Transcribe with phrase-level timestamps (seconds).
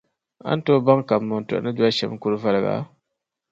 [0.49, 2.75] A ni tooi baŋ kambɔntɔha ni doli shɛm n-kur’ valiga?